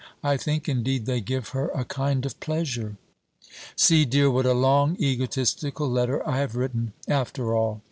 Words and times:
I 0.23 0.35
think, 0.35 0.67
indeed, 0.67 1.05
they 1.05 1.21
give 1.21 1.49
her 1.49 1.67
a 1.75 1.85
kind 1.85 2.25
of 2.25 2.39
pleasure. 2.39 2.97
See, 3.75 4.03
dear, 4.03 4.31
what 4.31 4.47
a 4.47 4.53
long 4.55 4.97
egotistical 4.99 5.87
letter 5.87 6.27
I 6.27 6.39
have 6.39 6.55
written, 6.55 6.93
after 7.07 7.55
all. 7.55 7.79